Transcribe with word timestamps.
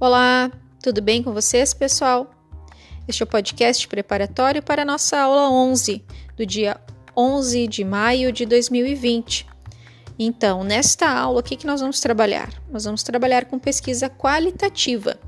Olá, 0.00 0.48
tudo 0.80 1.02
bem 1.02 1.24
com 1.24 1.32
vocês, 1.32 1.74
pessoal? 1.74 2.30
Este 3.08 3.20
é 3.20 3.24
o 3.24 3.26
podcast 3.26 3.88
preparatório 3.88 4.62
para 4.62 4.82
a 4.82 4.84
nossa 4.84 5.18
aula 5.18 5.50
11, 5.50 6.04
do 6.36 6.46
dia 6.46 6.80
11 7.16 7.66
de 7.66 7.82
maio 7.82 8.30
de 8.30 8.46
2020. 8.46 9.44
Então, 10.16 10.62
nesta 10.62 11.10
aula, 11.10 11.40
o 11.40 11.42
que, 11.42 11.56
que 11.56 11.66
nós 11.66 11.80
vamos 11.80 11.98
trabalhar? 11.98 12.48
Nós 12.70 12.84
vamos 12.84 13.02
trabalhar 13.02 13.46
com 13.46 13.58
pesquisa 13.58 14.08
qualitativa. 14.08 15.18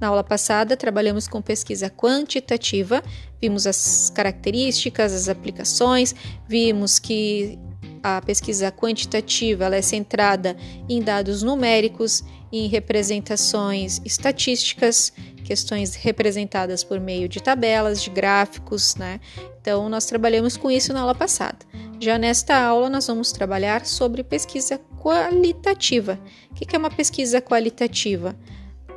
Na 0.00 0.08
aula 0.08 0.24
passada, 0.24 0.74
trabalhamos 0.74 1.28
com 1.28 1.42
pesquisa 1.42 1.90
quantitativa, 1.90 3.02
vimos 3.38 3.66
as 3.66 4.08
características, 4.08 5.12
as 5.12 5.28
aplicações, 5.28 6.14
vimos 6.48 6.98
que 6.98 7.58
a 8.04 8.20
pesquisa 8.20 8.70
quantitativa 8.70 9.64
ela 9.64 9.76
é 9.76 9.80
centrada 9.80 10.54
em 10.86 11.00
dados 11.00 11.42
numéricos, 11.42 12.22
em 12.52 12.68
representações 12.68 13.98
estatísticas, 14.04 15.10
questões 15.42 15.94
representadas 15.94 16.84
por 16.84 17.00
meio 17.00 17.26
de 17.26 17.42
tabelas, 17.42 18.02
de 18.02 18.10
gráficos, 18.10 18.94
né? 18.96 19.20
Então, 19.58 19.88
nós 19.88 20.04
trabalhamos 20.04 20.54
com 20.54 20.70
isso 20.70 20.92
na 20.92 21.00
aula 21.00 21.14
passada. 21.14 21.58
Já 21.98 22.18
nesta 22.18 22.54
aula, 22.54 22.90
nós 22.90 23.06
vamos 23.06 23.32
trabalhar 23.32 23.86
sobre 23.86 24.22
pesquisa 24.22 24.78
qualitativa. 25.00 26.20
O 26.50 26.54
que 26.54 26.76
é 26.76 26.78
uma 26.78 26.90
pesquisa 26.90 27.40
qualitativa? 27.40 28.36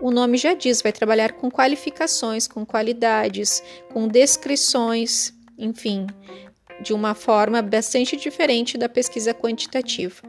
O 0.02 0.12
nome 0.12 0.38
já 0.38 0.54
diz, 0.54 0.82
vai 0.82 0.92
trabalhar 0.92 1.32
com 1.32 1.50
qualificações, 1.50 2.46
com 2.46 2.66
qualidades, 2.66 3.64
com 3.94 4.08
descrições, 4.08 5.34
enfim, 5.58 6.06
de 6.82 6.94
uma 6.94 7.14
forma 7.14 7.62
bastante 7.62 8.16
diferente 8.16 8.78
da 8.78 8.88
pesquisa 8.88 9.34
quantitativa. 9.34 10.22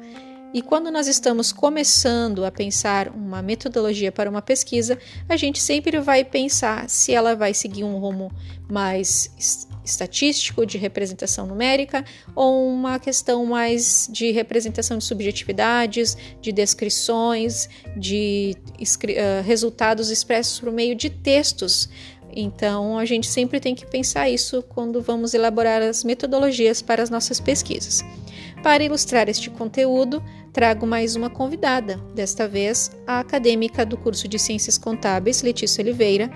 E 0.53 0.63
quando 0.63 0.91
nós 0.91 1.07
estamos 1.07 1.53
começando 1.53 2.43
a 2.43 2.51
pensar 2.51 3.09
uma 3.09 3.43
metodologia 3.43 4.11
para 4.11 4.31
uma 4.31 4.41
pesquisa, 4.41 4.99
a 5.29 5.37
gente 5.37 5.61
sempre 5.61 6.01
vai 6.01 6.25
pensar 6.25 6.89
se 6.89 7.13
ela 7.13 7.37
vai 7.37 7.53
seguir 7.53 7.85
um 7.85 7.99
rumo 7.99 8.33
mais 8.67 9.31
estatístico, 9.85 10.65
de 10.65 10.79
representação 10.79 11.47
numérica, 11.47 12.03
ou 12.35 12.67
uma 12.67 12.99
questão 12.99 13.45
mais 13.45 14.09
de 14.11 14.31
representação 14.31 14.97
de 14.97 15.05
subjetividades, 15.05 16.17
de 16.41 16.51
descrições, 16.51 17.69
de 17.97 18.57
uh, 18.81 19.43
resultados 19.45 20.11
expressos 20.11 20.61
por 20.61 20.73
meio 20.73 20.95
de 20.95 21.11
textos 21.11 21.91
então, 22.35 22.99
a 22.99 23.05
gente 23.05 23.27
sempre 23.27 23.61
tem 23.61 23.75
que 23.75 23.87
pensar 23.87 24.29
isso 24.29 24.63
quando 24.63 25.01
vamos 25.01 25.35
elaborar 25.35 25.83
as 25.83 26.05
metodologias 26.05 26.83
para 26.83 27.03
as 27.03 27.11
nossas 27.11 27.41
pesquisas. 27.41 28.05
Para 28.63 28.85
ilustrar 28.85 29.29
este 29.29 29.51
conteúdo, 29.51 30.23
trago 30.53 30.87
mais 30.87 31.15
uma 31.15 31.31
convidada, 31.31 31.97
desta 32.15 32.49
vez 32.49 32.91
a 33.07 33.21
acadêmica 33.21 33.87
do 33.87 33.97
curso 33.97 34.27
de 34.27 34.39
Ciências 34.39 34.77
Contábeis, 34.77 35.43
Letícia 35.43 35.83
Oliveira, 35.83 36.31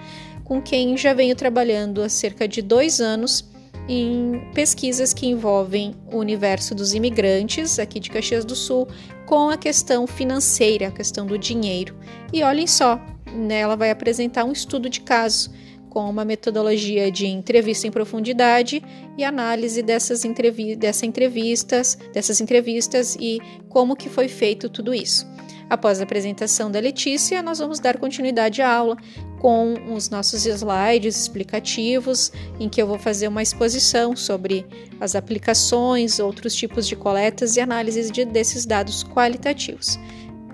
com 0.45 0.63
quem 0.63 0.97
já 0.97 1.13
venho 1.13 1.35
trabalhando 1.35 2.03
há 2.03 2.09
cerca 2.09 2.47
de 2.47 2.63
dois 2.63 3.01
anos 3.01 3.51
em 3.89 4.41
pesquisas 4.55 5.13
que 5.13 5.27
envolvem 5.27 5.95
o 6.13 6.19
universo 6.19 6.75
dos 6.75 6.95
imigrantes 6.95 7.79
aqui 7.79 7.98
de 7.98 8.11
Caxias 8.11 8.45
do 8.45 8.55
Sul 8.55 8.87
com 9.27 9.51
a 9.51 9.57
questão 9.57 10.07
financeira, 10.07 10.89
a 10.89 10.93
questão 10.93 11.27
do 11.27 11.37
dinheiro. 11.37 11.97
E 12.33 12.43
olhem 12.43 12.67
só, 12.67 13.01
né, 13.35 13.61
ela 13.61 13.77
vai 13.77 13.91
apresentar 13.91 14.45
um 14.45 14.53
estudo 14.53 14.89
de 14.89 15.01
caso 15.01 15.51
com 15.93 16.09
uma 16.09 16.25
metodologia 16.25 17.12
de 17.12 17.27
entrevista 17.27 17.87
em 17.87 17.91
profundidade 17.91 18.83
e 19.19 19.23
análise 19.23 19.83
dessas, 19.83 20.25
entrevi 20.25 20.79
entrevistas, 21.05 21.98
dessas 22.15 22.41
entrevistas 22.41 23.15
e 23.21 23.39
como 23.69 23.95
que 23.95 24.09
foi 24.09 24.27
feito 24.27 24.70
tudo 24.70 24.95
isso. 24.95 25.31
Após 25.69 26.01
a 26.01 26.05
apresentação 26.05 26.70
da 26.70 26.81
Letícia, 26.81 27.43
nós 27.43 27.59
vamos 27.59 27.79
dar 27.79 27.98
continuidade 27.98 28.63
à 28.63 28.73
aula 28.73 28.97
com 29.39 29.75
os 29.95 30.08
nossos 30.08 30.47
slides 30.47 31.14
explicativos, 31.20 32.33
em 32.58 32.70
que 32.70 32.81
eu 32.81 32.86
vou 32.86 32.98
fazer 32.98 33.29
uma 33.29 33.42
exposição 33.42 34.17
sobre 34.17 34.64
as 34.98 35.14
aplicações, 35.14 36.19
outros 36.19 36.55
tipos 36.55 36.89
de 36.89 36.97
coletas 36.97 37.58
e 37.58 37.61
análises 37.61 38.11
de, 38.11 38.25
desses 38.25 38.64
dados 38.64 39.05
qualitativos. 39.05 39.98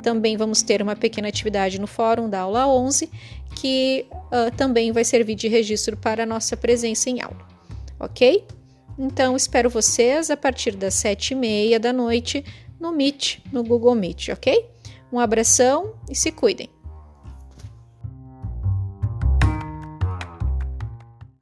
Também 0.03 0.37
vamos 0.37 0.63
ter 0.63 0.81
uma 0.81 0.97
pequena 0.97 1.29
atividade 1.29 1.81
no 1.81 1.87
fórum 1.87 2.29
da 2.29 2.41
aula 2.41 2.67
11, 2.67 3.11
que 3.57 4.07
uh, 4.13 4.55
também 4.57 4.93
vai 4.93 5.05
servir 5.05 5.35
de 5.35 5.49
registro 5.49 5.97
para 5.97 6.23
a 6.23 6.27
nossa 6.27 6.57
presença 6.57 7.11
em 7.11 7.21
aula, 7.21 7.47
ok? 7.99 8.45
Então, 8.99 9.37
espero 9.37 9.71
vocês 9.71 10.31
a 10.31 10.37
partir 10.37 10.75
das 10.75 10.95
sete 10.95 11.33
e 11.33 11.37
meia 11.37 11.79
da 11.79 11.93
noite 11.93 12.45
no 12.81 12.93
Meet, 12.93 13.39
no 13.53 13.63
Google 13.63 13.95
Meet, 13.95 14.31
ok? 14.31 14.67
Um 15.13 15.19
abração 15.19 15.95
e 16.11 16.15
se 16.15 16.33
cuidem! 16.33 16.78